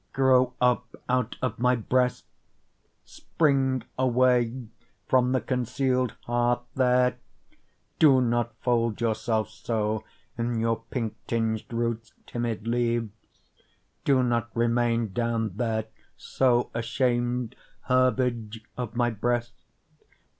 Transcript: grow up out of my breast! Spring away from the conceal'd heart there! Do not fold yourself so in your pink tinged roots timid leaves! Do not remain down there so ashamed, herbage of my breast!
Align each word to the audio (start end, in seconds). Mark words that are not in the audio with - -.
grow 0.13 0.55
up 0.59 0.95
out 1.07 1.35
of 1.43 1.59
my 1.59 1.75
breast! 1.75 2.25
Spring 3.05 3.83
away 3.99 4.65
from 5.07 5.31
the 5.31 5.39
conceal'd 5.39 6.15
heart 6.25 6.63
there! 6.73 7.17
Do 7.99 8.19
not 8.19 8.55
fold 8.61 8.99
yourself 8.99 9.51
so 9.51 10.03
in 10.39 10.59
your 10.59 10.79
pink 10.89 11.17
tinged 11.27 11.71
roots 11.71 12.13
timid 12.25 12.67
leaves! 12.67 13.11
Do 14.03 14.23
not 14.23 14.49
remain 14.55 15.13
down 15.13 15.51
there 15.57 15.85
so 16.17 16.71
ashamed, 16.73 17.55
herbage 17.83 18.63
of 18.75 18.95
my 18.95 19.11
breast! 19.11 19.53